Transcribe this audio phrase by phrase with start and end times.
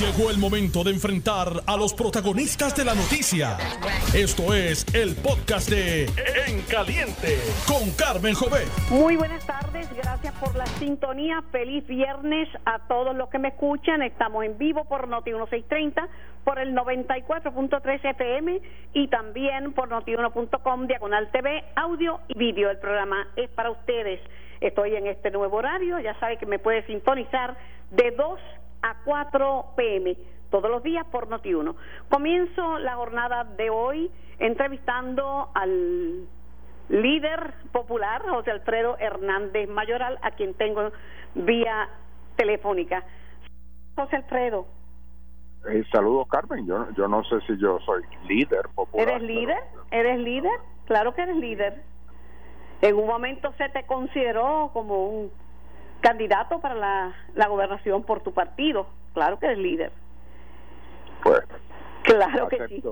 [0.00, 3.56] Llegó el momento de enfrentar a los protagonistas de la noticia.
[4.14, 6.04] Esto es el podcast de
[6.46, 8.66] En Caliente con Carmen Jové.
[8.90, 11.42] Muy buenas tardes, gracias por la sintonía.
[11.50, 14.02] Feliz viernes a todos los que me escuchan.
[14.02, 16.06] Estamos en vivo por Noti 1630,
[16.44, 18.60] por el 94.3 FM
[18.92, 22.68] y también por notiuno.com, diagonal TV, audio y vídeo.
[22.68, 24.20] El programa es para ustedes.
[24.60, 27.56] Estoy en este nuevo horario, ya sabe que me puede sintonizar
[27.92, 28.38] de 2
[28.86, 30.16] a 4 pm
[30.50, 31.74] todos los días por Noti1.
[32.08, 36.26] Comienzo la jornada de hoy entrevistando al
[36.88, 40.92] líder popular, José Alfredo Hernández Mayoral, a quien tengo
[41.34, 41.88] vía
[42.36, 43.04] telefónica.
[43.96, 44.66] José Alfredo.
[45.68, 46.64] Eh, saludos, Carmen.
[46.64, 49.08] Yo, yo no sé si yo soy líder popular.
[49.08, 49.58] ¿Eres líder?
[49.90, 50.60] ¿Eres líder?
[50.84, 51.82] Claro que eres líder.
[52.82, 55.32] En un momento se te consideró como un
[56.00, 58.86] candidato para la, la gobernación por tu partido.
[59.14, 59.92] Claro que eres líder.
[61.22, 61.40] Pues.
[62.06, 62.82] Claro que sí.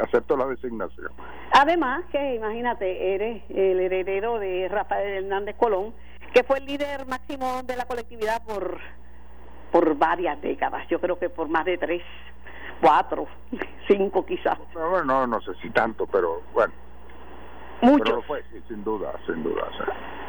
[0.00, 1.10] Acepto, la designación.
[1.52, 5.92] Además, que imagínate, eres el heredero de Rafael Hernández Colón,
[6.32, 8.78] que fue el líder máximo de la colectividad por,
[9.72, 10.86] por varias décadas.
[10.88, 12.02] Yo creo que por más de tres,
[12.80, 13.26] cuatro,
[13.88, 14.58] cinco quizás.
[14.72, 16.72] No, no, no sé si tanto, pero bueno.
[17.80, 18.22] Mucho.
[18.22, 19.68] fue, sin duda, sin duda.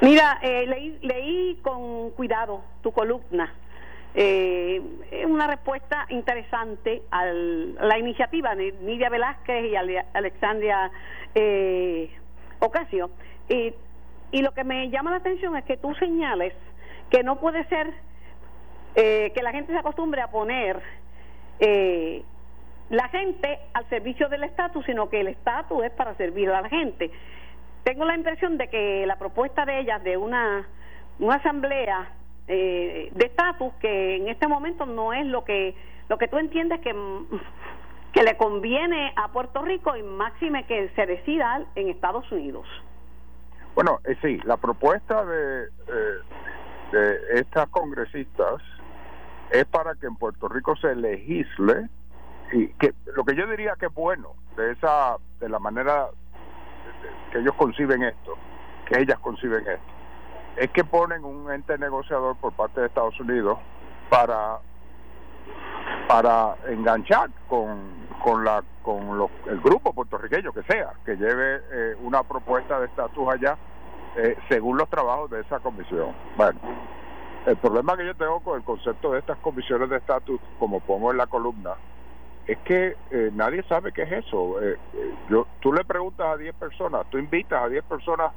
[0.02, 3.54] Mira, eh, leí, leí con cuidado tu columna.
[4.16, 9.76] Eh, es una respuesta interesante a la iniciativa de Nidia Velázquez y
[10.14, 10.92] Alexandria
[11.36, 12.12] eh,
[12.60, 13.10] Ocasio.
[13.48, 13.74] Y,
[14.32, 16.54] y lo que me llama la atención es que tú señales
[17.10, 17.94] que no puede ser
[18.96, 20.82] eh, que la gente se acostumbre a poner
[21.60, 22.24] eh,
[22.90, 26.70] la gente al servicio del estatus, sino que el estatus es para servir a la
[26.70, 27.12] gente.
[27.84, 30.68] Tengo la impresión de que la propuesta de ellas de una,
[31.20, 32.10] una asamblea
[32.48, 35.76] eh, de estatus que en este momento no es lo que
[36.10, 36.96] lo que tú entiendes que
[38.14, 42.68] que le conviene a Puerto Rico y máxime que se decida en Estados Unidos.
[43.76, 46.18] Bueno, eh, sí, la propuesta de, eh,
[46.92, 48.56] de estas congresistas
[49.52, 51.88] es para que en Puerto Rico se legisle
[52.52, 56.08] y que lo que yo diría que es bueno de esa de la manera
[57.32, 58.36] que ellos conciben esto,
[58.88, 59.92] que ellas conciben esto,
[60.58, 63.58] es que ponen un ente negociador por parte de Estados Unidos
[64.10, 64.60] para
[66.08, 72.24] para enganchar con con la con el grupo puertorriqueño que sea que lleve eh, una
[72.24, 73.58] propuesta de estatus allá
[74.16, 76.14] eh, según los trabajos de esa comisión.
[76.36, 76.60] Bueno
[77.46, 81.12] el problema que yo tengo con el concepto de estas comisiones de estatus como pongo
[81.12, 81.76] en la columna
[82.50, 84.60] es que eh, nadie sabe qué es eso.
[84.60, 88.32] Eh, eh, yo, tú le preguntas a 10 personas, tú invitas a 10 personas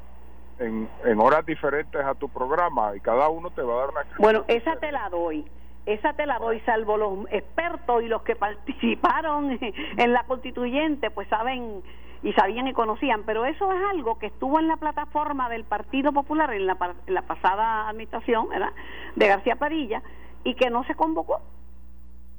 [0.58, 4.00] en, en horas diferentes a tu programa y cada uno te va a dar una...
[4.18, 5.46] Bueno, esa te la doy.
[5.86, 9.58] Esa te la doy, salvo los expertos y los que participaron
[9.96, 11.82] en la constituyente, pues saben
[12.22, 16.12] y sabían y conocían, pero eso es algo que estuvo en la plataforma del Partido
[16.12, 18.72] Popular en la, en la pasada administración, ¿verdad?
[19.16, 20.02] De García Padilla,
[20.44, 21.40] y que no se convocó.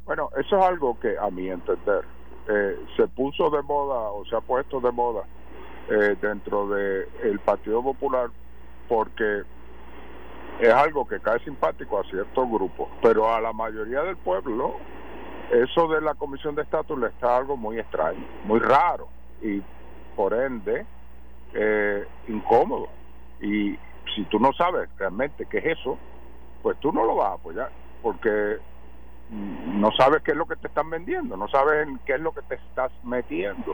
[0.05, 2.03] Bueno, eso es algo que a mi entender
[2.49, 5.23] eh, se puso de moda o se ha puesto de moda
[5.89, 8.29] eh, dentro del el Partido Popular
[8.89, 9.43] porque
[10.59, 14.75] es algo que cae simpático a ciertos grupos, pero a la mayoría del pueblo
[15.51, 19.07] eso de la Comisión de Estatus le está algo muy extraño, muy raro
[19.41, 19.61] y
[20.15, 20.85] por ende
[21.53, 22.87] eh, incómodo.
[23.41, 23.77] Y
[24.15, 25.97] si tú no sabes realmente qué es eso,
[26.61, 27.71] pues tú no lo vas a apoyar,
[28.01, 28.57] porque
[29.33, 32.33] no sabes qué es lo que te están vendiendo, no sabes en qué es lo
[32.33, 33.73] que te estás metiendo.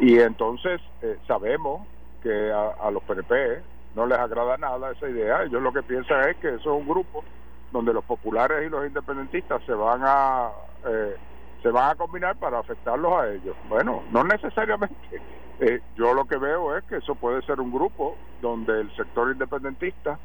[0.00, 1.86] Y entonces eh, sabemos
[2.22, 3.62] que a, los PNP
[3.94, 5.42] no les agrada nada esa idea.
[5.44, 7.24] Ellos lo que piensan es que eso es un grupo
[7.72, 10.50] donde los populares y los independentistas se van a
[10.86, 11.16] eh,
[11.62, 13.56] se van a combinar para afectarlos a ellos.
[13.68, 14.96] Bueno, no necesariamente.
[15.60, 19.32] Eh, yo lo que veo es que eso puede ser un grupo donde el sector
[19.32, 20.16] independentista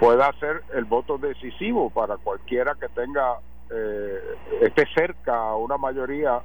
[0.00, 3.38] pueda ser el voto decisivo para cualquiera que tenga
[3.70, 4.20] eh,
[4.62, 6.42] esté cerca a una mayoría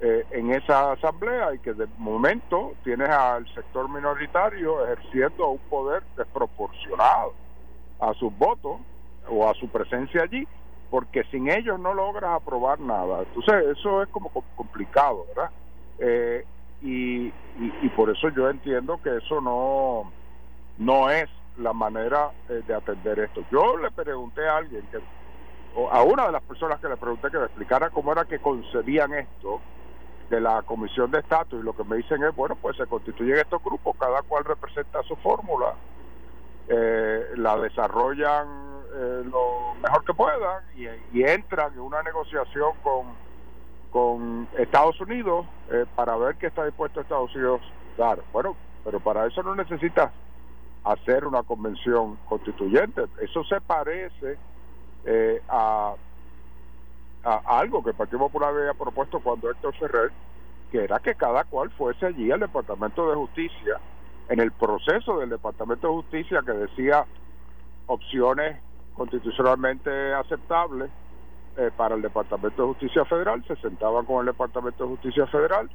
[0.00, 6.02] eh, en esa asamblea y que de momento tienes al sector minoritario ejerciendo un poder
[6.16, 7.34] desproporcionado
[8.00, 8.78] a sus votos
[9.28, 10.46] o a su presencia allí,
[10.90, 13.24] porque sin ellos no logras aprobar nada.
[13.24, 15.50] Entonces eso es como complicado, ¿verdad?
[15.98, 16.44] Eh,
[16.80, 20.12] y, y, por eso yo entiendo que eso no,
[20.78, 23.42] no es la manera eh, de atender esto.
[23.50, 25.00] Yo le pregunté a alguien que
[25.90, 29.14] a una de las personas que le pregunté que me explicara cómo era que concebían
[29.14, 29.60] esto
[30.30, 33.38] de la comisión de estatus y lo que me dicen es, bueno, pues se constituyen
[33.38, 35.74] estos grupos, cada cual representa su fórmula,
[36.68, 43.06] eh, la desarrollan eh, lo mejor que puedan y, entran en una negociación con,
[43.90, 47.60] con Estados Unidos eh, para ver qué está dispuesto Estados Unidos
[47.96, 48.20] dar.
[48.32, 50.10] Bueno, pero para eso no necesitas
[50.84, 53.04] hacer una convención constituyente.
[53.20, 54.38] Eso se parece
[55.04, 55.94] eh, a,
[57.24, 60.12] a, algo que el Partido Popular había propuesto cuando Héctor Ferrer,
[60.70, 63.80] que era que cada cual fuese allí al Departamento de Justicia,
[64.28, 67.06] en el proceso del Departamento de Justicia que decía
[67.86, 68.60] opciones
[68.94, 70.90] constitucionalmente aceptables
[71.56, 75.70] eh, para el Departamento de Justicia Federal, se sentaban con el Departamento de Justicia Federal,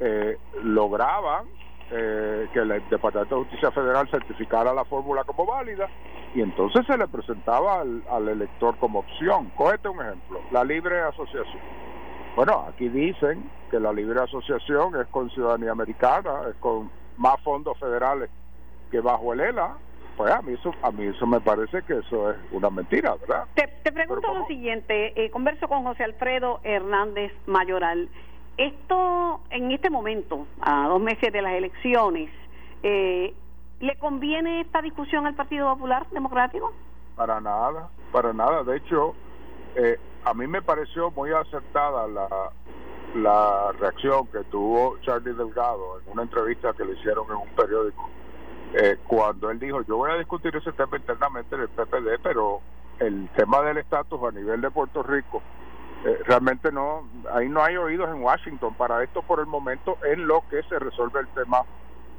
[0.00, 1.46] eh, lograban
[1.90, 5.88] eh, que el Departamento de Justicia Federal certificara la fórmula como válida
[6.34, 9.50] y entonces se le presentaba al, elector como opción.
[9.56, 11.62] Cógete un ejemplo, la libre asociación.
[12.34, 17.78] Bueno, aquí dicen que la libre asociación es con ciudadanía americana, es con más fondos
[17.78, 18.28] federales
[18.90, 19.76] que bajo el ELA.
[20.16, 23.44] Pues a mí eso, a mí eso me parece que eso es una mentira, ¿verdad?
[23.54, 28.10] Te, pregunto lo siguiente, eh, converso con José Alfredo Hernández Mayoral.
[28.56, 32.30] Esto, en este momento, a dos meses de las elecciones,
[32.82, 33.34] eh,
[33.80, 36.72] ¿le conviene esta discusión al Partido Popular Democrático?
[37.16, 38.62] Para nada, para nada.
[38.64, 39.14] De hecho,
[39.74, 42.28] eh, a mí me pareció muy acertada la,
[43.14, 48.08] la reacción que tuvo Charlie Delgado en una entrevista que le hicieron en un periódico,
[48.74, 52.60] eh, cuando él dijo, yo voy a discutir ese tema internamente en el PPD, pero
[53.00, 55.42] el tema del estatus a nivel de Puerto Rico
[56.04, 60.26] eh, realmente no, ahí no hay oídos en Washington para esto por el momento en
[60.26, 61.62] lo que se resuelve el tema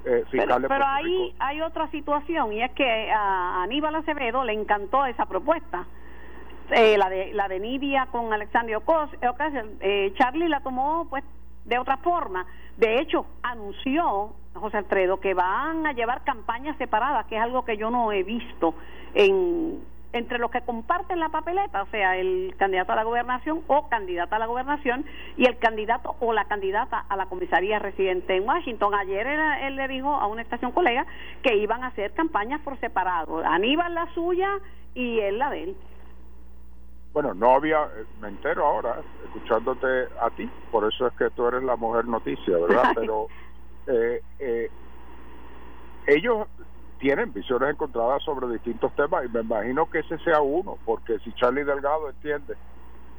[0.06, 4.54] eh, fiscal pero, pero ahí hay otra situación y es que a Aníbal Acevedo le
[4.54, 5.86] encantó esa propuesta.
[6.72, 11.24] Eh, la de la de Nidia con Alexandria Ocasio, eh, Charlie la tomó pues
[11.66, 12.46] de otra forma.
[12.78, 17.78] De hecho, anunció José Alfredo que van a llevar campañas separadas, que es algo que
[17.78, 18.76] yo no he visto
[19.14, 19.82] en
[20.14, 24.38] entre los que comparten la papeleta, o sea, el candidato a la gobernación o candidata
[24.38, 25.06] a la gobernación
[25.36, 28.96] y el candidato o la candidata a la comisaría residente en Washington.
[28.96, 31.06] Ayer él le dijo a una estación colega
[31.44, 34.60] que iban a hacer campañas por separado, Aníbal la suya
[34.94, 35.78] y él la de él.
[37.14, 39.88] Bueno, no había, eh, me entero ahora, escuchándote
[40.22, 42.92] a ti, por eso es que tú eres la mujer noticia, ¿verdad?
[42.96, 43.28] Pero
[43.88, 44.70] eh, eh,
[46.06, 46.48] ellos
[47.00, 51.32] tienen visiones encontradas sobre distintos temas y me imagino que ese sea uno, porque si
[51.34, 52.56] Charlie Delgado entiende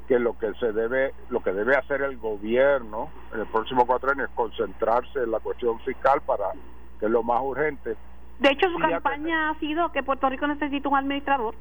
[0.06, 4.10] que lo que se debe, lo que debe hacer el gobierno en el próximo cuatro
[4.10, 6.52] años es concentrarse en la cuestión fiscal para
[6.98, 7.96] que es lo más urgente.
[8.38, 11.54] De hecho, su campaña ha sido que Puerto Rico necesita un administrador.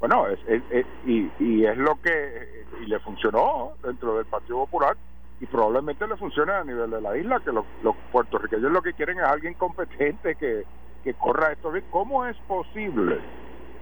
[0.00, 0.60] Bueno, es,
[1.06, 4.96] y, y es lo que y le funcionó dentro del Partido Popular
[5.40, 7.64] y probablemente le funcione a nivel de la isla, que los,
[8.12, 10.64] puertorriqueños lo que quieren es alguien competente que,
[11.02, 11.84] que corra esto bien.
[11.90, 13.18] ¿Cómo es posible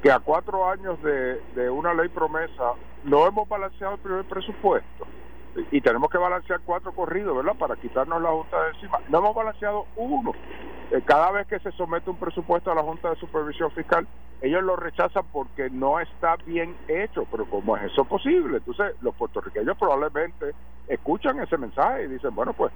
[0.02, 2.72] que a cuatro años de, de una ley promesa
[3.04, 5.06] no hemos balanceado el primer presupuesto?
[5.70, 7.54] y tenemos que balancear cuatro corridos, ¿verdad?
[7.58, 9.00] Para quitarnos la Junta de encima.
[9.08, 10.32] No hemos balanceado uno.
[10.92, 14.06] Eh, cada vez que se somete un presupuesto a la Junta de Supervisión Fiscal,
[14.42, 17.26] ellos lo rechazan porque no está bien hecho.
[17.30, 18.58] Pero ¿cómo es eso posible?
[18.58, 20.52] Entonces, los puertorriqueños probablemente
[20.88, 22.72] escuchan ese mensaje y dicen, bueno, pues,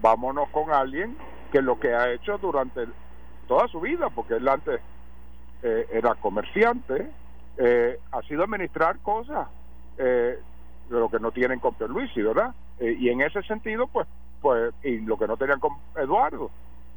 [0.00, 1.14] vámonos con alguien
[1.52, 2.86] que lo que ha hecho durante
[3.46, 4.80] toda su vida, porque él antes
[5.62, 7.10] eh, era comerciante,
[7.58, 9.46] eh, ha sido administrar cosas
[9.98, 10.38] eh,
[10.88, 12.54] de lo que no tienen con Pierluisi, ¿verdad?
[12.78, 14.06] Eh, y en ese sentido, pues,
[14.40, 16.50] pues, y lo que no tenían con Eduardo,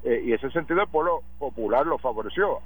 [0.03, 2.59] eh, y ese sentido el pueblo popular lo favoreció.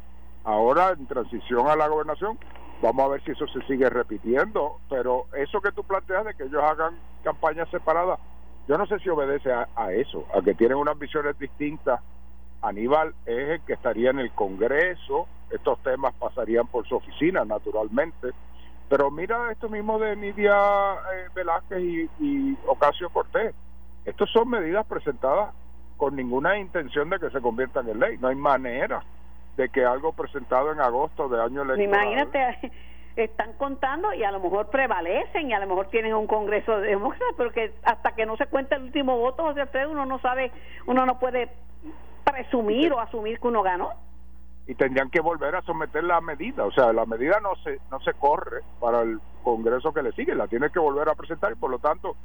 [0.44, 2.38] Ahora, en transición a la gobernación,
[2.82, 6.44] vamos a ver si eso se sigue repitiendo, pero eso que tú planteas de que
[6.44, 8.20] ellos hagan campañas separadas,
[8.68, 12.02] yo no sé si obedece a, a eso, a que tienen unas visiones distintas.
[12.62, 18.34] Aníbal es el que estaría en el Congreso, estos temas pasarían por su oficina, naturalmente,
[18.90, 21.80] pero mira esto mismo de Nidia eh, Velázquez
[22.20, 23.54] y, Ocasio Cortés.
[24.06, 25.54] Estos son medidas presentadas
[25.98, 28.18] con ninguna intención de que se conviertan en ley.
[28.20, 29.04] No hay manera
[29.58, 32.06] de que algo presentado en agosto de año electoral...
[32.06, 32.72] Imagínate,
[33.16, 36.90] están contando y a lo mejor prevalecen y a lo mejor tienen un congreso de
[36.90, 40.20] demócratas, pero que hasta que no se cuenta el último voto, José Alfredo, uno no
[40.20, 40.52] sabe,
[40.86, 41.50] uno no puede
[42.24, 43.92] presumir o asumir que uno ganó
[44.68, 46.66] y tendrían que volver a someter la medida.
[46.66, 50.36] O sea, la medida no se, no se corre para el Congreso que le sigue,
[50.36, 52.18] la tienes que volver a presentar y por lo tanto,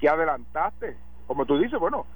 [0.00, 0.96] ¿qué adelantaste?
[1.26, 2.06] Como tú dices, bueno,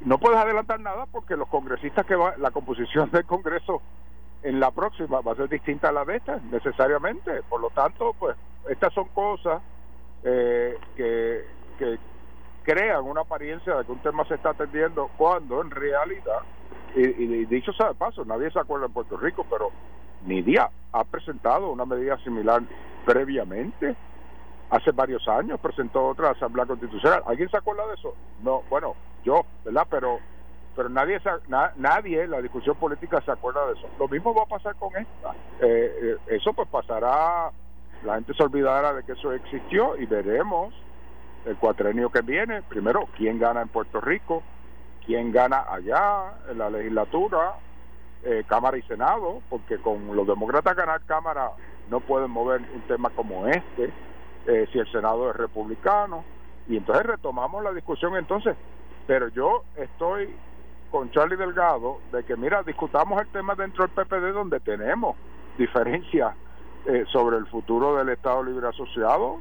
[0.00, 3.82] no puedes adelantar nada porque los congresistas que va, la composición del Congreso
[4.42, 7.42] en la próxima va a ser distinta a la de esta, necesariamente.
[7.48, 8.36] Por lo tanto, pues,
[8.68, 9.60] estas son cosas
[10.24, 11.98] eh, que,
[12.62, 16.42] crean una apariencia de que un tema se está atendiendo cuando en realidad
[16.94, 19.70] y, dicho sea de paso, nadie se acuerda en Puerto Rico, pero
[20.26, 22.62] Nidia ha presentado una medida similar
[23.06, 23.96] previamente.
[24.70, 27.22] Hace varios años presentó otra Asamblea Constitucional.
[27.26, 28.14] ¿Alguien se acuerda de eso?
[28.42, 28.94] No, bueno,
[29.24, 29.86] yo, ¿verdad?
[29.90, 30.18] Pero
[30.78, 31.20] pero nadie
[31.76, 33.88] nadie la discusión política se acuerda de eso.
[33.98, 35.32] Lo mismo va a pasar con esta.
[35.60, 37.50] Eh, eh, eso pues pasará
[38.04, 40.72] la gente se olvidará de que eso existió y veremos
[41.46, 42.62] el cuatrenio que viene.
[42.62, 44.44] Primero quién gana en Puerto Rico
[45.04, 47.54] quién gana allá en la legislatura
[48.22, 51.50] eh, Cámara y Senado porque con los demócratas ganar Cámara
[51.90, 53.92] no pueden mover un tema como este
[54.72, 56.24] si el Senado es republicano.
[56.68, 58.56] Y entonces retomamos la discusión entonces
[59.08, 60.28] pero yo estoy
[60.90, 65.16] con Charlie Delgado de que, mira, discutamos el tema dentro del PPD donde tenemos
[65.56, 66.34] diferencias
[66.86, 69.40] eh, sobre el futuro del Estado Libre Asociado,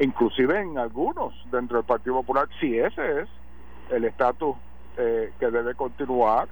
[0.00, 3.28] inclusive en algunos dentro del Partido Popular, si ese es
[3.88, 4.54] el estatus
[4.98, 6.48] eh, que debe continuar.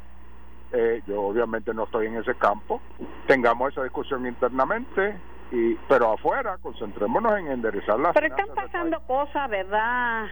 [0.73, 2.81] Eh, yo obviamente no estoy en ese campo.
[3.26, 5.19] Tengamos esa discusión internamente,
[5.52, 10.26] y pero afuera concentrémonos en enderezar las pero están pasando cosas verdad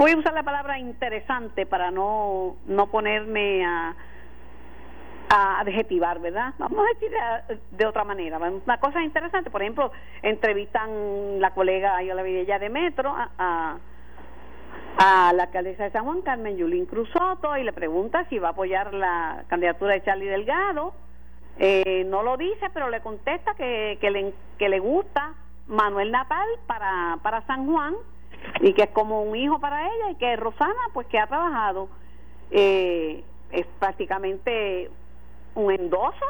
[0.00, 3.94] voy a usar la palabra interesante para no, no ponerme a,
[5.28, 6.54] a adjetivar, ¿verdad?
[6.56, 7.12] Vamos a decir
[7.72, 8.38] de, otra manera.
[8.38, 9.92] Una cosa interesante, por ejemplo,
[10.22, 13.76] entrevistan la colega yo la Vidella de Metro a,
[14.96, 18.52] a, la alcaldesa de San Juan, Carmen Yulín Cruzoto, y le pregunta si va a
[18.52, 20.94] apoyar la candidatura de Charlie Delgado.
[21.58, 25.34] Eh, no lo dice, pero le contesta que, que, le, que le gusta
[25.66, 27.94] Manuel Natal para, para San Juan
[28.60, 31.88] y que es como un hijo para ella y que Rosana pues que ha trabajado
[32.50, 34.90] eh, es prácticamente
[35.54, 36.24] un endoso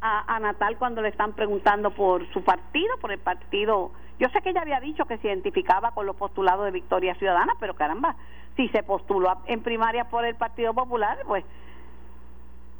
[0.00, 3.92] a, a, Natal cuando le están preguntando por su partido, por el partido.
[4.18, 7.54] Yo sé que ella había dicho que se identificaba con los postulados de Victoria Ciudadana,
[7.60, 8.16] pero caramba,
[8.56, 11.44] si se postuló en primaria por el Partido Popular, pues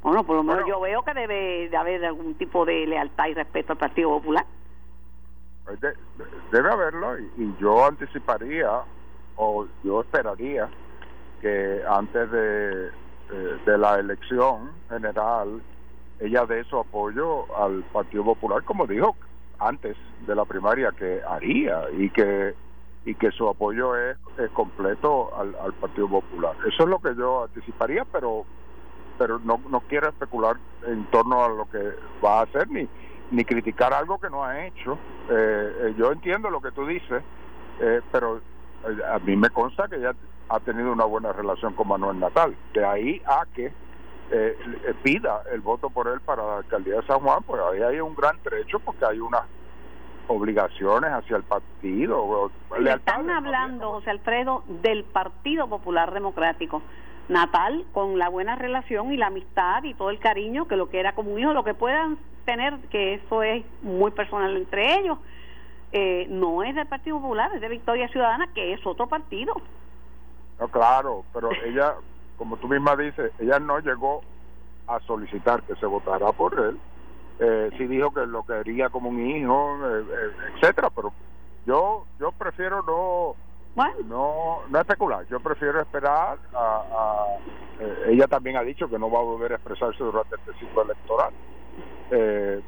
[0.03, 3.35] bueno, por lo menos yo veo que debe de haber algún tipo de lealtad y
[3.35, 4.45] respeto al Partido Popular
[6.51, 8.81] debe haberlo y, yo anticiparía
[9.35, 10.69] o yo esperaría
[11.41, 12.91] que antes de,
[13.65, 15.61] de, la elección general
[16.19, 19.15] ella dé su apoyo al Partido Popular como dijo
[19.59, 19.95] antes
[20.27, 22.53] de la primaria que haría y que
[23.03, 26.55] y que su apoyo es, es completo al, al Partido Popular.
[26.67, 28.45] Eso es lo que yo anticiparía pero
[29.17, 32.87] pero no, no quiero especular en torno a lo que va a hacer ni
[33.31, 34.97] ni criticar algo que no ha hecho.
[35.29, 37.23] Eh, eh, yo entiendo lo que tú dices,
[37.79, 38.41] eh, pero
[39.11, 40.13] a mí me consta que ella
[40.49, 42.55] ha tenido una buena relación con Manuel Natal.
[42.73, 43.73] De ahí a que
[45.03, 48.15] pida el voto por él para la alcaldía de San Juan, pues ahí hay un
[48.15, 49.43] gran trecho porque hay unas
[50.29, 52.49] obligaciones hacia el partido.
[52.79, 56.81] Le están hablando, José Alfredo, del Partido Popular Democrático.
[57.31, 60.99] Natal, con la buena relación y la amistad y todo el cariño que lo que
[60.99, 65.17] era como un hijo, lo que puedan tener, que eso es muy personal entre ellos,
[65.93, 69.53] eh, no es del Partido Popular, es de Victoria Ciudadana, que es otro partido.
[70.59, 71.95] No, claro, pero ella,
[72.37, 74.21] como tú misma dices, ella no llegó
[74.87, 76.77] a solicitar que se votara por él.
[77.39, 81.13] Eh, sí dijo que lo quería como un hijo, eh, eh, etcétera, pero
[81.65, 83.35] yo yo prefiero no
[84.05, 85.25] no no especular.
[85.27, 86.37] Yo prefiero esperar.
[86.53, 87.37] A,
[88.07, 91.33] ella también ha dicho que no va a volver a expresarse durante este ciclo electoral
[92.11, 92.61] eh,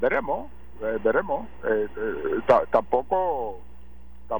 [0.00, 1.46] veremos, eh, veremos.
[1.64, 3.60] Eh, eh, tampoco,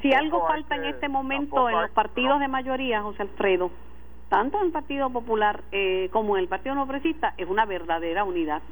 [0.01, 3.71] Si algo falta en este momento en los partidos de mayoría, José Alfredo,
[4.29, 5.63] tanto en el Partido Popular
[6.11, 8.63] como en el Partido No Progresista, es una verdadera unidad.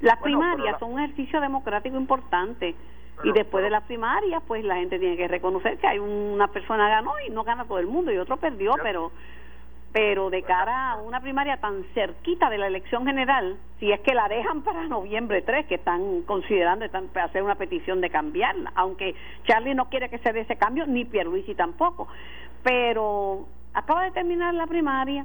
[0.00, 2.74] Las primarias son un ejercicio democrático importante.
[3.24, 6.88] Y después de las primarias, pues la gente tiene que reconocer que hay una persona
[6.88, 9.12] ganó y no gana todo el mundo y otro perdió, pero
[9.92, 14.14] pero de cara a una primaria tan cerquita de la elección general, si es que
[14.14, 19.14] la dejan para noviembre 3, que están considerando están hacer una petición de cambiarla, aunque
[19.44, 22.06] Charlie no quiere que se dé ese cambio, ni Pierluisi tampoco,
[22.62, 25.24] pero acaba de terminar la primaria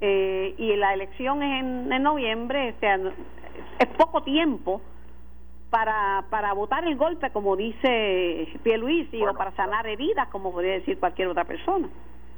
[0.00, 2.98] eh, y la elección es en, noviembre, o sea,
[3.78, 4.80] es poco tiempo
[5.72, 11.00] para, para votar el golpe, como dice Pierluisi, o para sanar heridas, como podría decir
[11.00, 11.88] cualquier otra persona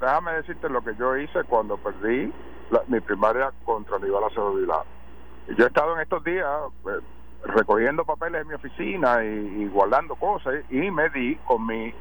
[0.01, 2.33] déjame decirte lo que yo hice cuando perdí
[2.89, 4.83] mi primaria contra Aníbal Acevedo Vilá.
[5.57, 6.47] Yo he estado en estos días
[6.83, 7.01] pues,
[7.45, 11.95] recogiendo papeles en mi oficina y, guardando cosas y me di con mi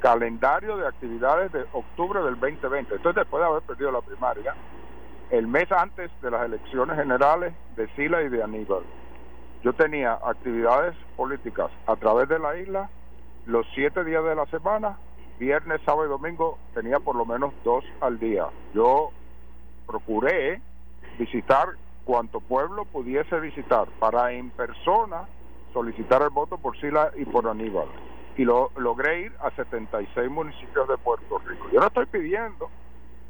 [0.00, 2.94] calendario de actividades de octubre del 2020.
[2.94, 4.54] Entonces, después de haber perdido la primaria,
[5.30, 8.82] el mes antes de las elecciones generales de Sila y de Aníbal,
[9.62, 12.90] yo tenía actividades políticas a través de la isla
[13.46, 14.96] los siete días de la semana
[15.38, 18.46] viernes, sábado y domingo tenía por lo menos dos al día.
[18.74, 19.10] Yo
[19.86, 20.60] procuré
[21.18, 21.70] visitar
[22.04, 25.26] cuanto pueblo pudiese visitar para en persona
[25.72, 27.88] solicitar el voto por Sila y por Aníbal.
[28.36, 31.66] Y lo logré ir a 76 municipios de Puerto Rico.
[31.72, 32.70] Yo no estoy pidiendo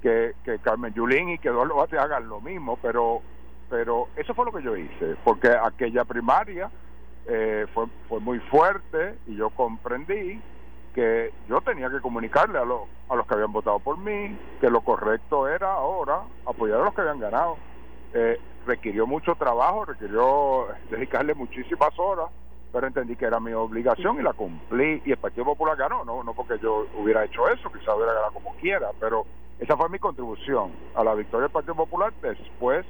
[0.02, 3.22] que, que Carmen Yulín y que Eduardo Bate hagan lo mismo, pero,
[3.72, 6.70] pero eso fue lo que yo hice, porque aquella primaria
[7.26, 10.38] eh, fue, fue muy fuerte y yo comprendí
[10.94, 14.68] que yo tenía que comunicarle a, los a los que habían votado por mí que
[14.68, 17.56] lo correcto era ahora apoyar a los que habían ganado.
[18.12, 22.28] Eh, requirió mucho trabajo, requirió dedicarle muchísimas horas,
[22.74, 25.00] pero entendí que era mi obligación y la cumplí.
[25.06, 28.34] Y el Partido Popular ganó, no, no porque yo hubiera hecho eso, quizás hubiera ganado
[28.34, 29.24] como quiera, pero
[29.58, 32.84] esa fue mi contribución a la victoria del Partido Popular después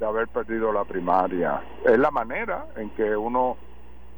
[0.00, 1.60] de haber perdido la primaria.
[1.84, 3.58] Es la manera en que uno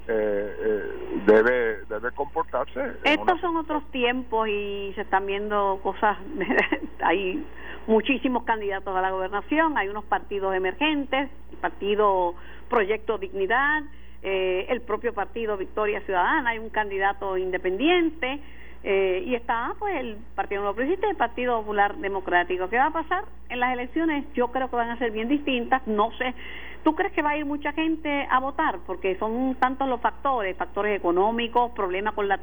[0.07, 2.95] eh, eh, debe debe comportarse.
[3.05, 6.17] Estos son otros tiempos y se están viendo cosas.
[7.03, 7.45] hay
[7.89, 12.35] muchísimos candidatos a la gobernación, hay unos partidos emergentes, el partido
[12.71, 13.83] Proyecto Dignidad,
[14.23, 18.41] eh, el propio partido Victoria Ciudadana, hay un candidato independiente.
[18.85, 22.69] Eh, y está pues el Partido Nuevo y el Partido Popular Democrático.
[22.69, 24.25] ¿Qué va a pasar en las elecciones?
[24.35, 25.87] Yo creo que van a ser bien distintas.
[25.87, 26.35] No sé
[26.83, 28.81] ¿Tú crees que va a ir mucha gente a votar?
[28.87, 32.41] Porque son tantos los factores, factores económicos, problemas con la,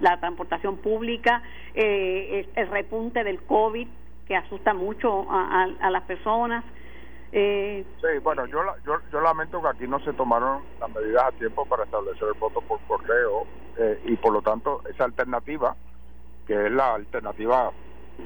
[0.00, 1.42] la transportación pública,
[1.74, 3.86] eh, el, repunte del COVID
[4.26, 6.64] que asusta mucho a, las personas.
[7.38, 11.32] Eh, sí, bueno, yo, yo, yo lamento que aquí no se tomaron las medidas a
[11.32, 13.44] tiempo para establecer el voto por correo
[13.76, 15.76] eh, y por lo tanto esa alternativa,
[16.46, 17.70] que es la alternativa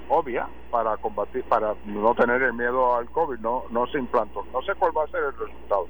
[0.08, 4.44] obvia para combatir, para no tener el miedo al COVID, no, no se implantó.
[4.52, 5.88] No sé cuál va a ser el resultado.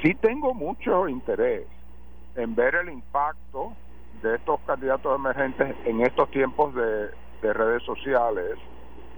[0.00, 1.66] Sí tengo mucho interés
[2.36, 3.72] en ver el impacto
[4.22, 7.10] de estos candidatos emergentes en estos tiempos de,
[7.42, 8.56] redes sociales.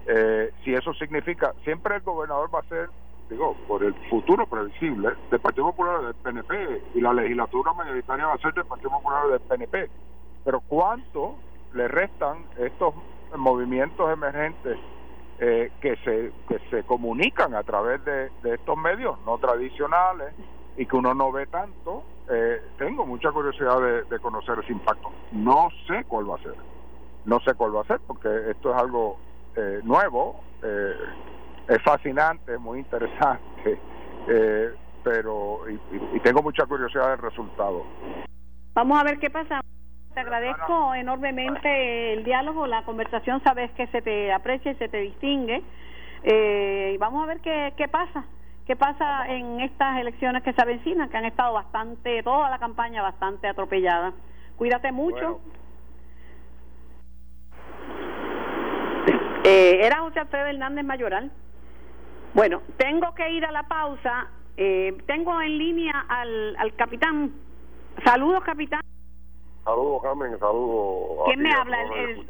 [0.07, 2.89] Eh, si eso significa, siempre el gobernador va a ser,
[3.33, 8.33] digo, por el futuro previsible del Partido Popular del PNP y la legislatura mayoritaria va
[8.33, 9.89] a ser del Partido Popular del PNP.
[10.45, 11.35] Pero ¿cuánto
[11.73, 12.93] le restan estos
[13.35, 14.77] movimientos emergentes
[15.39, 20.33] eh, que se que se comunican a través de, estos medios no tradicionales
[20.77, 25.11] y que uno no ve tanto eh, tengo mucha curiosidad de, conocer ese impacto.
[25.31, 26.55] No sé cuál va a ser.
[27.25, 29.17] No sé cuál va a ser porque esto es algo
[29.55, 30.39] eh, nuevo
[31.67, 33.79] es fascinante muy interesante
[35.03, 37.85] pero y tengo mucha curiosidad del resultado
[38.73, 39.61] vamos a ver qué pasa
[40.13, 44.97] te agradezco enormemente el diálogo, la conversación, sabes que se te aprecia y se te
[44.97, 45.63] distingue.
[46.23, 48.23] Eh, y vamos a ver qué, qué pasa,
[48.67, 53.01] qué pasa en estas elecciones que se avecinan, que han estado bastante, toda la campaña
[53.01, 54.13] bastante atropellada.
[54.55, 55.41] Cuídate mucho.
[59.45, 61.31] Eh, era José Alfredo Hernández Mayoral.
[62.33, 64.27] Bueno, tengo que ir a la pausa.
[64.57, 67.31] Eh, tengo en línea al, al capitán.
[68.03, 68.81] Saludos, capitán.
[69.63, 71.25] Saludos, Carmen, saludos.
[71.25, 71.77] ¿Quién me habla?
[71.95, 72.27] El,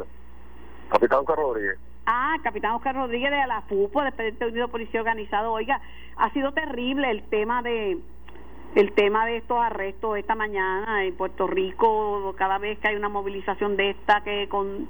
[0.89, 1.79] Capitán Rodríguez.
[2.05, 5.53] Ah, Capitán Oscar Rodríguez de la FUPO, de Expediente Unido Policía Organizado.
[5.53, 5.81] Oiga,
[6.17, 7.97] ha sido terrible el tema de
[8.75, 13.09] el tema de estos arrestos esta mañana en Puerto Rico cada vez que hay una
[13.09, 14.87] movilización de esta que con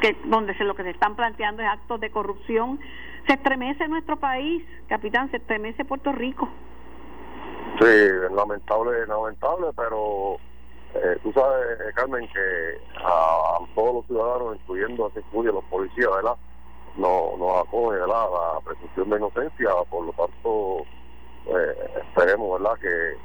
[0.00, 2.78] que donde se lo que se están planteando es actos de corrupción
[3.26, 6.48] se estremece nuestro país capitán se estremece Puerto Rico
[7.80, 7.86] sí
[8.34, 10.38] lamentable lamentable pero
[10.94, 16.36] eh, tú sabes, eh, Carmen, que a, todos los ciudadanos, incluyendo a los policías, ¿verdad?
[16.96, 18.26] No, nos acoge ¿verdad?
[18.30, 20.84] la presunción de inocencia, por lo tanto,
[21.46, 22.78] eh, esperemos ¿verdad?
[22.80, 23.16] Que,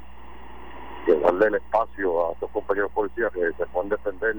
[1.06, 4.34] que darle el espacio a estos compañeros policías que se puedan defender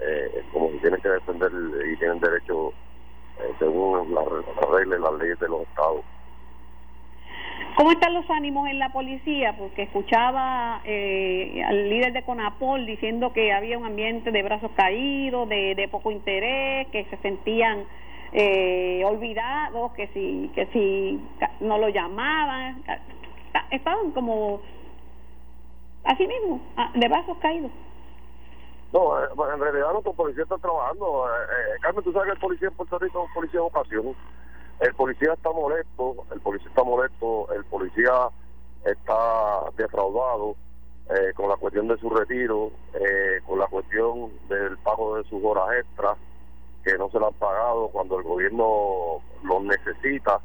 [0.00, 1.52] eh, como tienen que defender
[1.86, 2.72] y tienen derecho
[3.58, 4.24] según las
[4.70, 6.04] reglas y las leyes de los estados.
[7.76, 9.56] ¿Cómo están los ánimos en la policía?
[9.58, 15.48] Porque escuchaba eh, al líder de CONAPOL diciendo que había un ambiente de brazos caídos,
[15.48, 17.84] de, poco interés, que se sentían
[18.34, 21.20] eh, olvidados, que si, que si
[21.60, 22.84] no lo llamaban,
[23.70, 24.60] estaban como
[26.04, 26.60] así mismo,
[26.94, 27.70] de brazos caídos.
[28.92, 31.24] No, eh, en realidad nuestro policía está trabajando.
[31.80, 34.14] Carmen, tú sabes que el policía en Puerto Rico es un policía de ocasión
[34.80, 38.28] el policía está molesto, el policía está molesto, el policía
[38.84, 40.56] está defraudado
[41.10, 45.42] eh, con la cuestión de su retiro, eh, con la cuestión del pago de sus
[45.44, 46.18] horas extras,
[46.84, 50.40] que no se lo han pagado cuando el gobierno los necesita.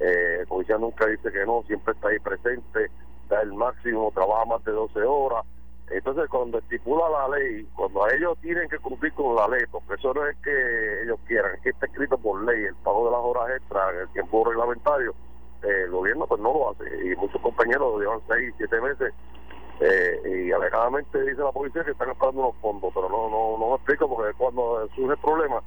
[0.00, 2.90] Eh, el policía nunca dice que no, siempre está ahí presente,
[3.28, 5.44] da el máximo, trabaja más de 12 horas
[5.88, 10.12] entonces, cuando estipula la ley, cuando ellos tienen que cumplir con la ley, porque eso
[10.14, 13.20] no es que ellos quieran, es que está escrito por ley el pago de las
[13.20, 15.14] horas extras en el tiempo reglamentario,
[15.62, 19.14] el gobierno pues no lo hace y muchos compañeros llevan seis, siete meses
[19.80, 23.76] eh, y alegadamente dice la policía que están esperando unos fondos, pero no no no
[23.76, 25.62] explico porque cuando surge el problema,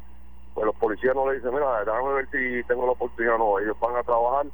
[0.54, 3.60] pues los policías no le dicen, mira, déjame ver si tengo la oportunidad o no,
[3.60, 4.48] ellos van a trabajar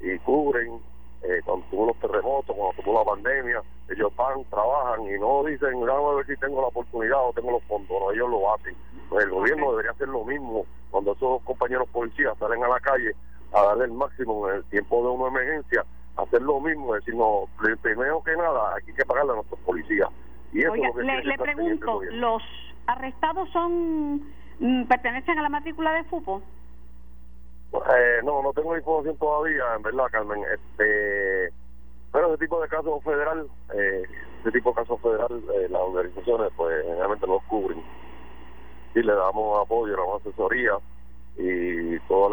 [0.00, 0.80] y cubren
[1.22, 5.80] eh, cuando tuvo los terremotos, cuando tuvo la pandemia, ellos van, trabajan y no dicen,
[5.80, 8.74] déjame ver si tengo la oportunidad o tengo los fondos, no, ellos lo hacen.
[9.08, 13.12] Pues el gobierno debería hacer lo mismo cuando esos compañeros policías salen a la calle
[13.52, 15.84] a darle el máximo en el tiempo de una emergencia,
[16.16, 17.44] hacer lo mismo, decir, no,
[17.82, 20.08] primero que nada, hay que pagarle a nuestros policías.
[20.52, 22.42] Y eso le, le pregunto, ¿los
[22.86, 24.22] arrestados son
[24.88, 26.42] pertenecen a la matrícula de fútbol?
[27.72, 30.42] Eh, no, no tengo información todavía, en verdad, Carmen.
[30.52, 31.52] Este,
[32.12, 34.02] pero ese tipo de casos federal, eh,
[34.40, 37.82] ese tipo de casos federal, eh, las organizaciones, pues, generalmente los cubren.
[38.94, 40.72] Y le damos apoyo, le damos asesoría
[41.38, 42.28] y todo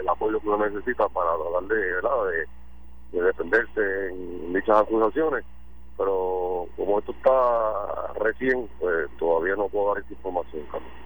[0.00, 2.26] el apoyo que uno necesita para darle, ¿verdad?,
[3.12, 5.44] de, defenderse en dichas acusaciones.
[5.98, 11.03] Pero como esto está recién, pues todavía no puedo dar esta información, Carmen.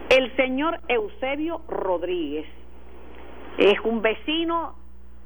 [0.10, 2.48] El señor Eusebio Rodríguez
[3.58, 4.76] es un vecino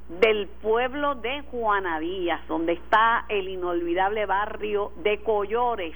[0.09, 5.93] del pueblo de Juana Díaz, donde está el inolvidable barrio de Collores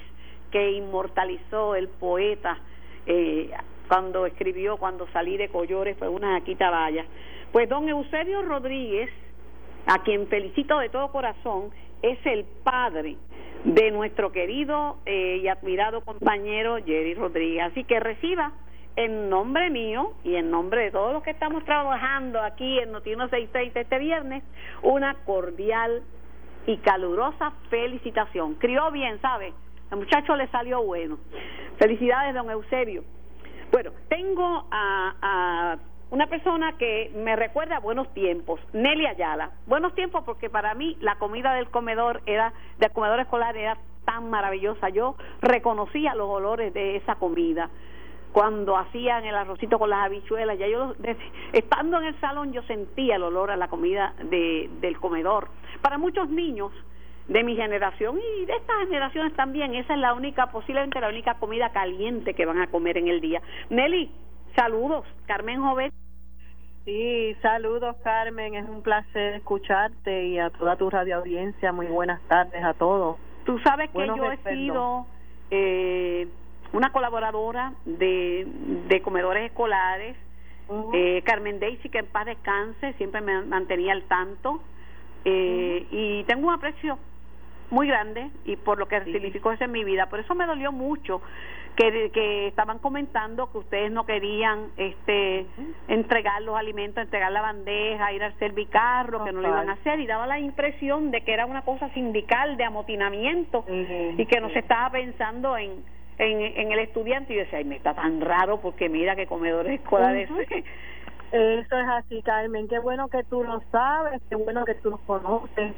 [0.50, 2.58] que inmortalizó el poeta
[3.06, 3.50] eh,
[3.88, 7.04] cuando escribió Cuando salí de Collores fue una jaquita vaya.
[7.50, 9.10] Pues don Eusebio Rodríguez,
[9.86, 11.70] a quien felicito de todo corazón,
[12.02, 13.16] es el padre
[13.64, 17.64] de nuestro querido eh, y admirado compañero Jerry Rodríguez.
[17.64, 18.52] Así que reciba
[18.96, 23.28] en nombre mío y en nombre de todos los que estamos trabajando aquí en Notino
[23.28, 24.42] 630 este viernes,
[24.82, 26.02] una cordial
[26.66, 28.54] y calurosa felicitación.
[28.54, 29.52] Crió bien, ¿sabe?
[29.90, 31.18] El muchacho le salió bueno.
[31.78, 33.04] Felicidades, don Eusebio.
[33.70, 35.78] Bueno, tengo a, a
[36.10, 39.50] una persona que me recuerda a buenos tiempos, Nelly Ayala.
[39.66, 44.28] Buenos tiempos porque para mí la comida del comedor era, del comedor escolar era tan
[44.28, 44.90] maravillosa.
[44.90, 47.70] Yo reconocía los olores de esa comida
[48.32, 50.94] cuando hacían el arrocito con las habichuelas, ya yo
[51.52, 55.48] estando en el salón yo sentía el olor a la comida de, del comedor.
[55.82, 56.72] Para muchos niños
[57.28, 61.34] de mi generación y de estas generaciones también, esa es la única, posiblemente la única
[61.34, 63.42] comida caliente que van a comer en el día.
[63.70, 64.10] Nelly,
[64.56, 65.92] saludos, Carmen Jovet.
[66.84, 72.20] Sí, saludos Carmen, es un placer escucharte y a toda tu radio audiencia, muy buenas
[72.28, 73.18] tardes a todos.
[73.44, 75.06] Tú sabes que yo he sido
[75.50, 76.26] eh,
[76.72, 78.46] una colaboradora de,
[78.88, 80.16] de comedores escolares,
[80.94, 84.62] eh, Carmen Daisy, que en paz descanse, siempre me mantenía al tanto,
[85.24, 86.98] eh, y tengo un aprecio
[87.70, 90.06] muy grande y por lo que significó eso en mi vida.
[90.06, 91.22] Por eso me dolió mucho
[91.74, 95.46] que, que estaban comentando que ustedes no querían este
[95.88, 100.00] entregar los alimentos, entregar la bandeja, ir al servicarro, que no lo iban a hacer
[100.00, 104.50] y daba la impresión de que era una cosa sindical de amotinamiento y que no
[104.50, 105.82] se estaba pensando en
[106.22, 109.26] en, en el estudiante y yo decía, ay, me está tan raro porque mira que
[109.26, 110.28] comedores escolares.
[111.32, 112.68] Eso es así, Carmen.
[112.68, 115.72] Qué bueno que tú lo sabes, qué bueno que tú lo conoces.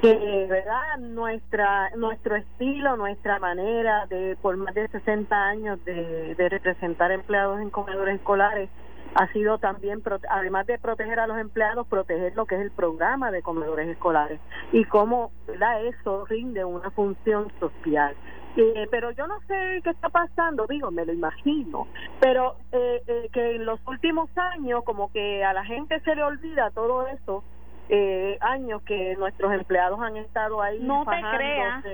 [0.00, 0.98] Que, ¿verdad?
[0.98, 7.60] Nuestra, nuestro estilo, nuestra manera de, por más de 60 años de, de representar empleados
[7.60, 8.68] en comedores escolares,
[9.14, 13.30] ha sido también, además de proteger a los empleados, proteger lo que es el programa
[13.30, 14.40] de comedores escolares
[14.72, 15.84] y cómo ¿verdad?
[15.84, 18.14] eso rinde una función social.
[18.56, 21.86] Eh, pero yo no sé qué está pasando, digo, me lo imagino,
[22.20, 26.22] pero eh, eh, que en los últimos años como que a la gente se le
[26.22, 27.44] olvida todo eso,
[27.88, 30.80] eh, años que nuestros empleados han estado ahí.
[30.80, 31.84] No te creas,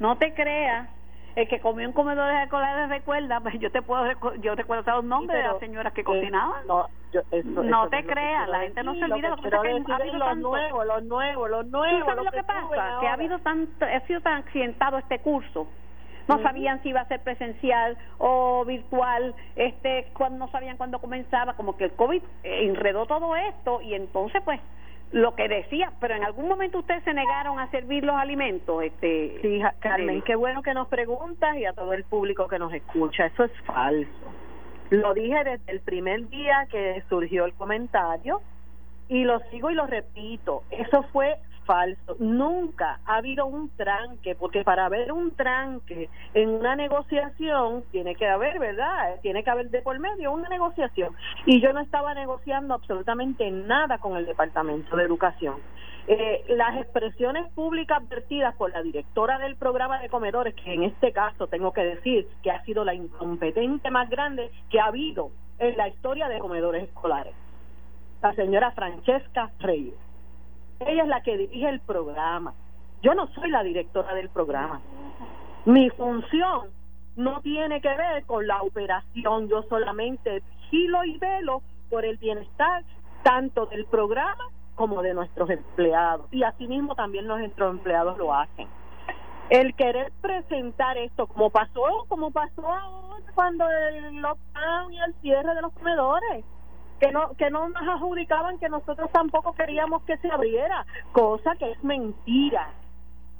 [0.00, 0.88] no te creas.
[1.36, 4.04] El que comió en comedores escolares recuerda, pues yo te puedo
[4.40, 6.66] yo recuerdo los nombres de las señoras que cocinaban.
[6.66, 10.36] no, yo, no te creas, la gente no se olvida lo que, ha habido los
[10.38, 12.06] nuevos, los nuevos, los nuevos.
[12.06, 12.98] sabes lo que, pasa?
[13.00, 15.68] Que ha habido tanto, ha sido tan accidentado este curso
[16.28, 21.54] no sabían si iba a ser presencial o virtual, este, cuando no sabían cuándo comenzaba,
[21.54, 24.60] como que el COVID enredó todo esto y entonces pues
[25.10, 29.38] lo que decía, pero en algún momento ustedes se negaron a servir los alimentos, este
[29.40, 33.26] Sí, Carmen, qué bueno que nos preguntas y a todo el público que nos escucha,
[33.26, 34.10] eso es falso.
[34.90, 38.40] Lo dije desde el primer día que surgió el comentario
[39.08, 41.36] y lo sigo y lo repito, eso fue
[41.68, 42.16] falso.
[42.18, 48.26] Nunca ha habido un tranque, porque para haber un tranque en una negociación tiene que
[48.26, 49.20] haber, ¿verdad?
[49.20, 51.14] Tiene que haber de por medio una negociación.
[51.44, 55.56] Y yo no estaba negociando absolutamente nada con el Departamento de Educación.
[56.06, 61.12] Eh, las expresiones públicas vertidas por la directora del programa de comedores, que en este
[61.12, 65.76] caso tengo que decir que ha sido la incompetente más grande que ha habido en
[65.76, 67.34] la historia de comedores escolares,
[68.22, 70.07] la señora Francesca Reyes
[70.80, 72.54] ella es la que dirige el programa.
[73.02, 74.80] Yo no soy la directora del programa.
[75.64, 76.68] Mi función
[77.16, 79.48] no tiene que ver con la operación.
[79.48, 82.84] Yo solamente vigilo y velo por el bienestar
[83.22, 86.26] tanto del programa como de nuestros empleados.
[86.32, 88.68] Y asimismo también nuestros empleados lo hacen.
[89.50, 92.62] El querer presentar esto como pasó, como pasó
[93.34, 96.44] cuando el lockdown y el cierre de los comedores
[97.00, 101.70] que no que no nos adjudicaban que nosotros tampoco queríamos que se abriera, cosa que
[101.70, 102.72] es mentira,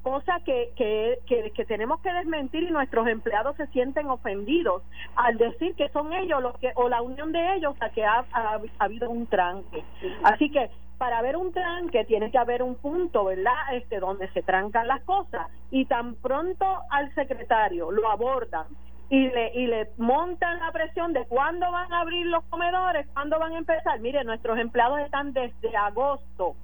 [0.01, 1.19] cosa que, que,
[1.53, 4.81] que, tenemos que desmentir y nuestros empleados se sienten ofendidos
[5.15, 8.25] al decir que son ellos los que o la unión de ellos la que ha,
[8.31, 9.83] ha, habido un tranque.
[10.23, 13.53] Así que para haber un tranque tiene que haber un punto, ¿verdad?
[13.73, 18.67] Este donde se trancan las cosas y tan pronto al secretario lo abordan
[19.09, 23.39] y le, y le montan la presión de cuándo van a abrir los comedores, cuándo
[23.39, 23.99] van a empezar.
[23.99, 26.55] Mire, nuestros empleados están desde agosto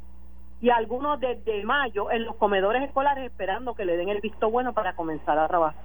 [0.62, 4.73] y algunos desde mayo en los comedores escolares esperando que le den el visto bueno
[4.73, 5.81] para comenzar a trabajar.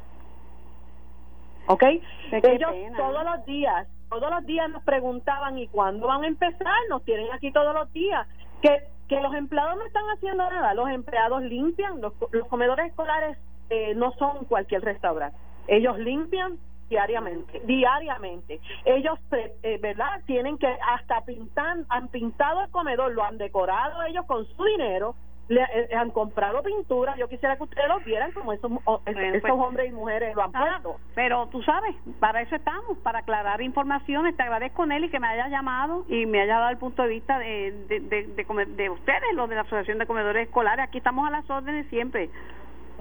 [1.67, 1.83] ¿Ok?
[2.31, 6.77] Ellos todos los días, todos los días nos preguntaban, ¿y cuándo van a empezar?
[6.91, 8.27] Nos tienen aquí todos los días.
[8.61, 13.39] Que, que los empleados no están haciendo nada, los empleados limpian, los, los comedores escolares
[13.71, 15.37] eh, no son cualquier restaurante
[15.71, 18.61] ellos limpian diariamente, diariamente.
[18.85, 20.21] Ellos, eh, ¿verdad?
[20.27, 25.15] Tienen que hasta pintar, han pintado el comedor, lo han decorado ellos con su dinero,
[25.47, 27.17] le, eh, han comprado pintura.
[27.17, 28.73] Yo quisiera que ustedes lo vieran como esos,
[29.07, 30.97] esos pues, hombres y mujeres lo han puesto.
[31.15, 34.37] Pero tú sabes, para eso estamos, para aclarar informaciones.
[34.37, 37.39] Te agradezco, Nelly, que me haya llamado y me haya dado el punto de vista
[37.39, 40.85] de, de, de, de, de ustedes, los de la Asociación de Comedores Escolares.
[40.85, 42.31] Aquí estamos a las órdenes siempre.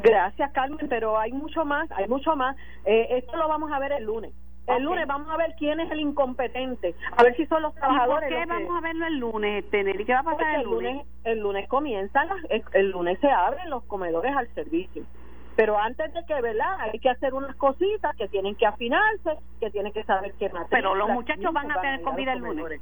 [0.02, 2.56] Gracias, Carmen, pero hay mucho más, hay mucho más.
[2.86, 4.34] Eh, esto lo vamos a ver el lunes.
[4.68, 8.30] El lunes vamos a ver quién es el incompetente, a ver si son los trabajadores.
[8.30, 11.08] ¿Y por qué vamos a verlo el lunes, ¿Y qué va a pasar el lunes?
[11.24, 12.30] El lunes comienzan,
[12.74, 15.04] el, lunes se abren los comedores al servicio.
[15.56, 16.82] Pero antes de que, ¿verdad?
[16.82, 20.68] Hay que hacer unas cositas que tienen que afinarse, que tienen que saber qué más.
[20.70, 22.80] Pero los muchachos van a tener comida el lunes.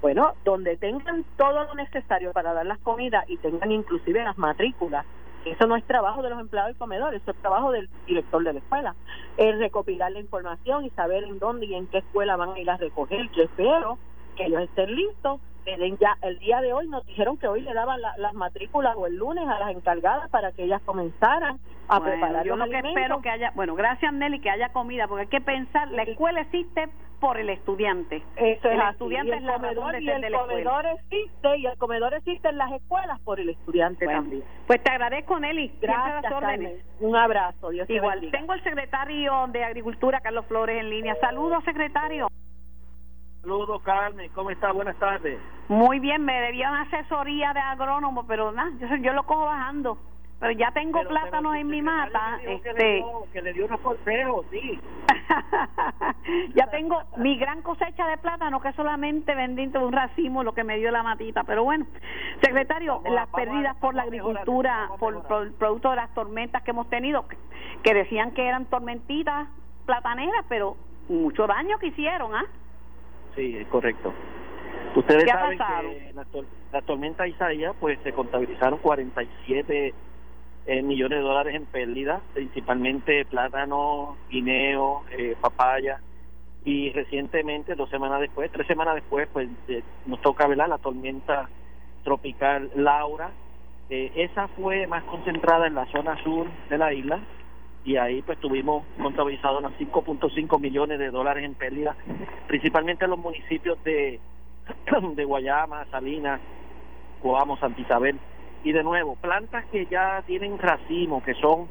[0.00, 5.04] Bueno, donde tengan todo lo necesario para dar las comidas y tengan inclusive las matrículas
[5.50, 8.52] eso no es trabajo de los empleados del comedor, eso es trabajo del director de
[8.52, 8.94] la escuela.
[9.36, 12.70] Es recopilar la información y saber en dónde y en qué escuela van a ir
[12.70, 13.30] a recoger.
[13.32, 13.98] Yo espero
[14.36, 15.40] que ellos estén listos.
[16.00, 19.16] Ya el día de hoy nos dijeron que hoy le daban las matrículas o el
[19.16, 23.30] lunes a las encargadas para que ellas comenzaran a preparar yo lo que espero que
[23.30, 26.88] haya bueno gracias Nelly que haya comida porque hay que pensar la escuela existe
[27.22, 28.20] por el estudiante.
[28.34, 32.58] Eso el estudiante es la comedor, y el comedor existe y el comedor existe en
[32.58, 34.42] las escuelas por el estudiante también.
[34.66, 35.72] pues te agradezco Nelly.
[35.80, 36.84] Gracias órdenes.
[36.98, 41.14] un abrazo Dios igual tengo el secretario de agricultura Carlos Flores en línea.
[41.20, 42.26] Saludos secretario.
[43.40, 44.28] Saludos, Carmen.
[44.34, 44.72] ¿Cómo está?
[44.72, 45.38] Buenas tardes.
[45.68, 49.96] Muy bien, me debía una asesoría de agrónomo, pero nada, yo, yo lo cojo bajando
[50.42, 53.04] pero ya tengo plátanos en mi mata este.
[53.32, 54.80] que le dio, unos consejos sí.
[56.56, 60.78] Ya tengo mi gran cosecha de plátanos que solamente bendito un racimo lo que me
[60.78, 61.44] dio la matita.
[61.44, 61.86] Pero bueno
[62.42, 67.24] secretario las pérdidas por la agricultura por, por, producto de las tormentas que hemos tenido
[67.84, 69.46] que decían que eran tormentitas
[69.86, 70.76] plataneras pero
[71.08, 72.46] mucho daño que hicieron ah
[73.36, 74.12] sí es correcto.
[74.96, 76.26] Ustedes saben que la,
[76.72, 79.94] la tormenta Isaías pues se contabilizaron 47
[80.66, 86.00] eh, millones de dólares en pérdida, principalmente plátano, guineo, eh, papaya.
[86.64, 91.48] Y recientemente, dos semanas después, tres semanas después, pues eh, nos toca ver la tormenta
[92.04, 93.30] tropical Laura.
[93.88, 97.20] esa fue más concentrada en la zona sur de la isla
[97.84, 101.96] y ahí pues tuvimos contabilizado unos 5.5 millones de dólares en pérdida,
[102.46, 104.20] principalmente en los municipios de,
[105.16, 106.40] de Guayama, Salinas,
[107.20, 108.18] Coamo, Santa Isabel.
[108.64, 111.68] Y de nuevo, plantas que ya tienen racimo, que son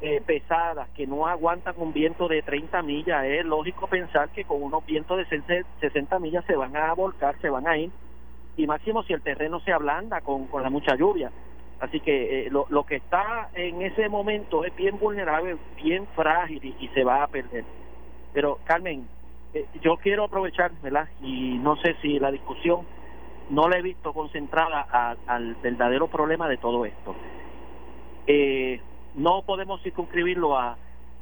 [0.00, 4.62] eh, pesadas, que no aguantan un viento de 30 millas, es lógico pensar que con
[4.62, 7.90] unos vientos de 60 millas se van a volcar, se van a ir,
[8.56, 11.30] y máximo si el terreno se ablanda con, con la mucha lluvia.
[11.80, 16.74] Así que eh, lo, lo que está en ese momento es bien vulnerable, bien frágil
[16.78, 17.64] y, se va a perder.
[18.32, 19.08] Pero Carmen,
[19.52, 21.08] eh, yo quiero aprovechar, ¿verdad?
[21.20, 22.86] Y no sé si la discusión
[23.52, 24.86] no la he visto concentrada
[25.26, 27.14] al verdadero problema de todo esto.
[28.26, 28.80] Eh,
[29.14, 30.76] no podemos circunscribirlo a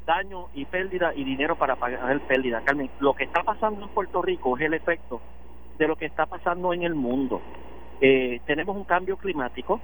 [0.07, 2.62] daño y pérdida y dinero para pagar pérdida.
[2.64, 5.21] Carmen, lo que está pasando en Puerto Rico es el efecto
[5.77, 7.43] de lo que está pasando en el mundo.
[8.01, 9.81] tenemos un cambio climático,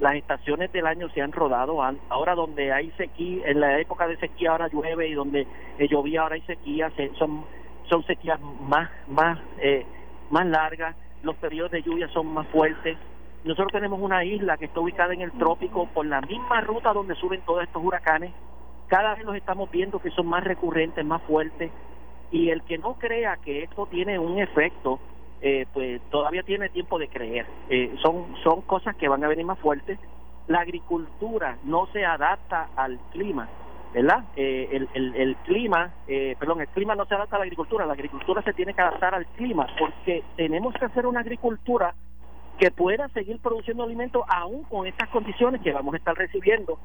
[0.00, 4.16] las estaciones del año se han rodado ahora donde hay sequía en la época de
[4.18, 5.46] sequía ahora llueve y donde
[5.78, 7.44] eh, llovía ahora hay sequía son
[7.88, 9.84] son sequías más más eh,
[10.30, 12.96] más largas los periodos de lluvia son más fuertes
[13.44, 17.14] nosotros tenemos una isla que está ubicada en el trópico por la misma ruta donde
[17.14, 18.32] suben todos estos huracanes
[18.88, 21.70] cada vez los estamos viendo que son más recurrentes más fuertes
[22.30, 25.00] y el que no crea que esto tiene un efecto
[25.40, 27.46] eh, pues todavía tiene tiempo de creer.
[27.68, 29.98] Eh, son, son cosas que van a venir más fuertes.
[30.48, 33.48] La agricultura no se adapta al clima,
[33.92, 34.24] ¿verdad?
[34.36, 37.86] Eh, el, el, el, clima, eh, perdón, el clima no se adapta a la agricultura,
[37.86, 41.94] la agricultura se tiene que adaptar al clima, porque tenemos que hacer una agricultura
[42.58, 46.78] que pueda seguir produciendo alimentos aún con estas condiciones que vamos a estar recibiendo.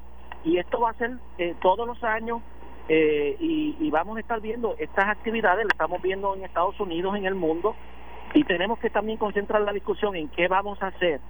[0.44, 1.18] Y esto va a ser
[1.60, 2.42] todos los años
[2.88, 7.26] y, y vamos a estar viendo estas actividades, las estamos viendo en Estados Unidos, en
[7.26, 7.74] el mundo,
[8.34, 11.20] y tenemos que también concentrar la discusión en qué vamos a hacer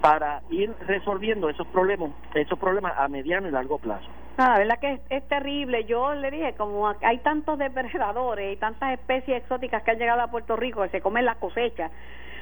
[0.00, 4.08] para ir resolviendo esos problemas, esos problemas a mediano y largo plazo.
[4.36, 5.84] Ah, la verdad que es, terrible.
[5.84, 10.30] Yo le dije, como hay tantos depredadores y tantas especies exóticas que han llegado a
[10.30, 11.90] Puerto Rico que se comen las cosechas,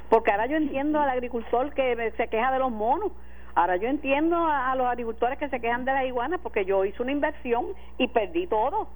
[0.09, 3.13] porque ahora yo entiendo al agricultor que se queja de los monos.
[3.55, 7.03] Ahora yo entiendo a, los agricultores que se quejan de las iguanas porque yo hice
[7.03, 8.89] una inversión y perdí todo.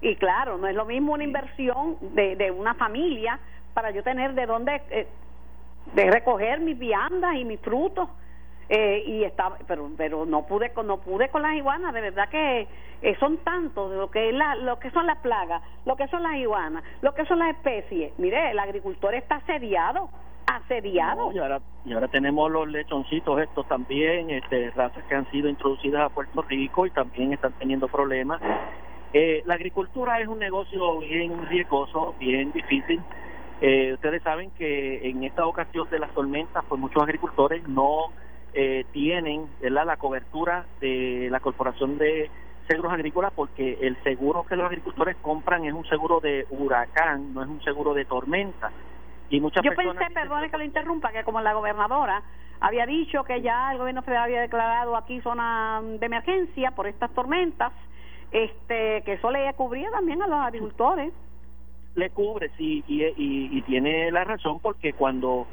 [0.00, 3.38] Y claro, no es lo mismo una inversión de, de una familia
[3.74, 5.06] para yo tener de dónde eh,
[5.94, 8.08] de recoger mis viandas y mis frutos
[8.68, 12.28] eh, y estaba pero pero no pude con no pude con las iguanas de verdad
[12.28, 12.66] que
[13.02, 16.22] eh, son tantos lo que es la, lo que son las plagas lo que son
[16.22, 18.12] las iguanas lo que son las especies.
[18.18, 20.10] Mire el agricultor está asediado
[20.46, 21.30] asediado.
[21.84, 26.40] Y ahora tenemos los lechoncitos estos también este razas que han sido introducidas a Puerto
[26.42, 28.40] Rico y también están teniendo problemas.
[29.12, 33.02] La agricultura es un negocio bien riesgoso bien difícil.
[33.60, 38.12] Eh, ustedes saben que en esta ocasión de las tormentas, pues muchos agricultores no
[38.54, 42.30] eh, tienen la cobertura de la Corporación de
[42.68, 47.42] Seguros Agrícolas porque el seguro que los agricultores compran es un seguro de huracán, no
[47.42, 48.70] es un seguro de tormenta.
[49.30, 52.22] Y muchas Yo pensé, perdone que lo interrumpa, que como la gobernadora
[52.60, 57.10] había dicho que ya el gobierno federal había declarado aquí zona de emergencia por estas
[57.12, 57.72] tormentas,
[58.32, 61.12] este que eso le cubría también a los agricultores
[61.98, 65.46] le cubre, sí, y, y, tiene la razón porque cuando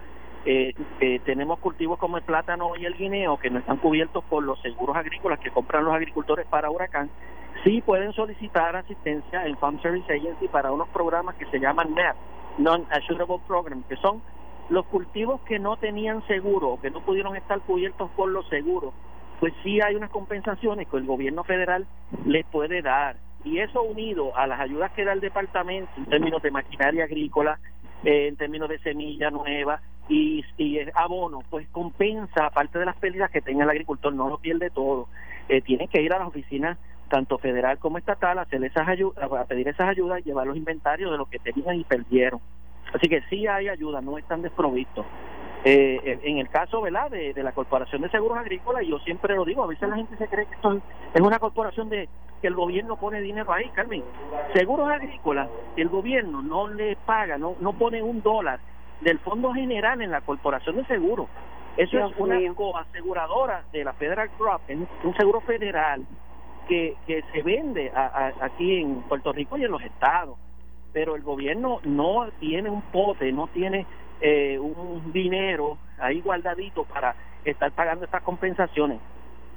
[0.46, 4.44] eh, eh, tenemos cultivos como el plátano y el guineo que no están cubiertos por
[4.44, 7.10] los seguros agrícolas que compran los agricultores para huracán,
[7.64, 12.16] sí pueden solicitar asistencia en Farm Service Agency para unos programas que se llaman NAP,
[12.60, 14.22] Non-Assurable Program, que son
[14.70, 18.94] los cultivos que no tenían seguro o que no pudieron estar cubiertos por los seguros,
[19.40, 21.88] pues sí hay unas compensaciones que el gobierno federal
[22.26, 23.18] les puede dar.
[23.44, 27.60] Y eso unido a las ayudas que da el departamento en términos de maquinaria agrícola,
[28.04, 33.32] eh, en términos de semilla nueva y, y abono, pues compensa parte de las pérdidas
[33.32, 35.08] que tenga el agricultor, no lo pierde todo.
[35.50, 36.78] Eh, tiene que ir a las oficinas
[37.10, 41.12] tanto federal como estatal a, hacer esas ayudas, a pedir esas ayudas llevar los inventarios
[41.12, 42.40] de lo que tenían y perdieron.
[42.94, 45.06] Así que sí hay ayuda, no están desprovistos.
[45.68, 47.10] Eh, en el caso ¿verdad?
[47.10, 50.16] De, de, la Corporación de Seguros Agrícolas, yo siempre lo digo, a veces la gente
[50.16, 50.80] se cree que esto
[51.14, 52.08] es una corporación de
[52.40, 54.04] que el gobierno pone dinero ahí, Carmen.
[54.54, 58.60] Seguros Agrícolas, el gobierno no le paga, no, no pone un dólar
[59.02, 61.28] del Fondo General en la Corporación de Seguros.
[61.78, 66.06] Eso es una coaseguradora de la Federal Crop, un seguro federal
[66.68, 67.92] que, que se vende
[68.42, 70.38] aquí en Puerto Rico y en los estados.
[70.94, 73.86] Pero el gobierno no tiene un pote, no tiene
[74.22, 79.00] eh, un dinero ahí guardadito para estar pagando estas compensaciones.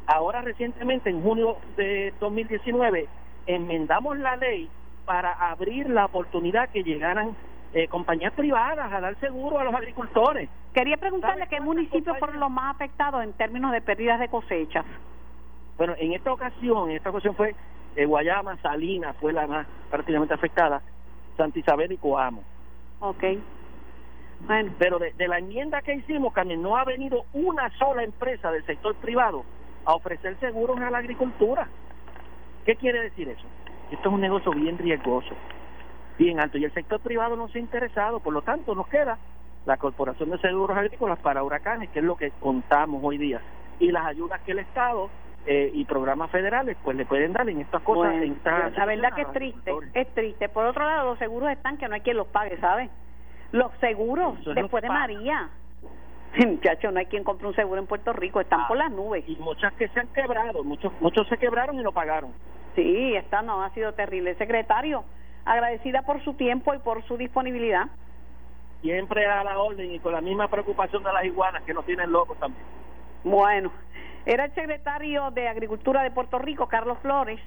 [0.07, 3.07] Ahora recientemente, en junio de 2019,
[3.47, 4.69] enmendamos la ley
[5.05, 7.37] para abrir la oportunidad que llegaran
[7.73, 10.49] eh, compañías privadas a dar seguro a los agricultores.
[10.73, 14.85] Quería preguntarle qué municipios fueron los más afectados en términos de pérdidas de cosechas.
[15.77, 17.55] Bueno, en esta ocasión, en esta ocasión fue
[17.97, 20.83] eh, Guayama, Salinas fue la más prácticamente afectada,
[21.37, 22.43] Santa Isabel y Coamo.
[23.01, 23.25] Ok.
[24.41, 24.73] Bueno.
[24.79, 28.65] Pero de, de la enmienda que hicimos, Carmen, no ha venido una sola empresa del
[28.67, 29.45] sector privado
[29.85, 31.69] a ofrecer seguros a la agricultura.
[32.65, 33.47] ¿Qué quiere decir eso?
[33.91, 35.35] Esto es un negocio bien riesgoso,
[36.19, 39.17] bien alto, y el sector privado no se ha interesado, por lo tanto nos queda
[39.65, 43.41] la Corporación de Seguros Agrícolas para Huracanes, que es lo que contamos hoy día,
[43.79, 45.09] y las ayudas que el Estado
[45.47, 48.13] eh, y programas federales pues le pueden dar en estas cosas.
[48.13, 50.49] Bueno, en estas la verdad que es triste, es triste.
[50.49, 52.91] Por otro lado, los seguros están que no hay quien los pague, ¿sabes?
[53.53, 55.49] Los seguros, Eso después de María.
[56.47, 59.25] Muchachos, no hay quien compre un seguro en Puerto Rico, están por las nubes.
[59.27, 62.33] Y muchas que se han quebrado, muchos muchos se quebraron y lo pagaron.
[62.75, 64.35] Sí, esta no ha sido terrible.
[64.35, 65.05] Secretario,
[65.49, 67.87] agradecida por su tiempo y por su disponibilidad.
[68.83, 72.13] Siempre a la orden y con la misma preocupación de las iguanas que nos tienen
[72.13, 72.65] locos también.
[73.25, 73.73] Bueno,
[74.27, 77.41] era el secretario de Agricultura de Puerto Rico, Carlos Flores.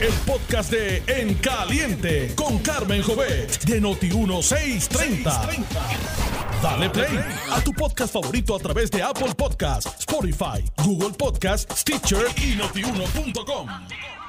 [0.00, 5.30] el podcast de En Caliente con Carmen Jovet de Noti 1630.
[6.62, 7.18] Dale play
[7.52, 14.19] a tu podcast favorito a través de Apple Podcasts, Spotify, Google Podcasts, Stitcher y notiuno.com.